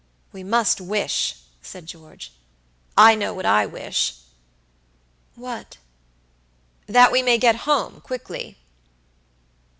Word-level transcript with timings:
"We 0.31 0.43
must 0.43 0.81
wish!" 0.81 1.35
said 1.61 1.85
George. 1.85 2.31
"I 2.97 3.13
know 3.13 3.35
what 3.35 3.45
I 3.45 3.67
wish." 3.67 4.15
"What?" 5.35 5.77
"That 6.87 7.11
we 7.11 7.21
may 7.21 7.37
get 7.37 7.69
home 7.69 8.01
quickly." 8.03 8.57